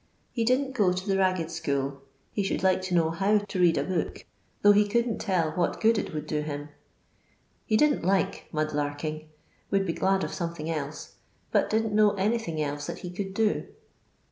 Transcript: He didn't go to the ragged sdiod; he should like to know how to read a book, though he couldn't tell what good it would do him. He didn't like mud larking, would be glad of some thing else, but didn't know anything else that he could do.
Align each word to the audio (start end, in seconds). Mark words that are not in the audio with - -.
He 0.31 0.43
didn't 0.43 0.71
go 0.73 0.93
to 0.93 1.07
the 1.07 1.15
ragged 1.15 1.49
sdiod; 1.49 1.99
he 2.33 2.41
should 2.41 2.63
like 2.63 2.81
to 2.81 2.95
know 2.95 3.11
how 3.11 3.37
to 3.37 3.59
read 3.59 3.77
a 3.77 3.83
book, 3.83 4.25
though 4.63 4.71
he 4.71 4.87
couldn't 4.87 5.19
tell 5.19 5.51
what 5.51 5.79
good 5.79 5.99
it 5.99 6.11
would 6.11 6.25
do 6.25 6.41
him. 6.41 6.69
He 7.67 7.77
didn't 7.77 8.03
like 8.03 8.47
mud 8.51 8.73
larking, 8.73 9.29
would 9.69 9.85
be 9.85 9.93
glad 9.93 10.23
of 10.23 10.33
some 10.33 10.55
thing 10.55 10.71
else, 10.71 11.17
but 11.51 11.69
didn't 11.69 11.93
know 11.93 12.13
anything 12.15 12.59
else 12.59 12.87
that 12.87 12.97
he 13.05 13.11
could 13.11 13.35
do. 13.35 13.67